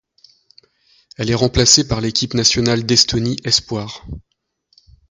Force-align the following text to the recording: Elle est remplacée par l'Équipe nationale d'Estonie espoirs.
Elle 1.17 1.29
est 1.29 1.35
remplacée 1.35 1.87
par 1.87 2.01
l'Équipe 2.01 2.33
nationale 2.33 2.87
d'Estonie 2.87 3.37
espoirs. 3.43 4.03